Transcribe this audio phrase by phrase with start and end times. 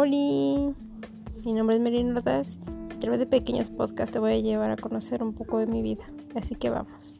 [0.00, 0.12] Hola,
[1.44, 2.56] mi nombre es Merino Ordaz.
[2.94, 5.82] A través de pequeños podcasts te voy a llevar a conocer un poco de mi
[5.82, 6.04] vida.
[6.36, 7.17] Así que vamos.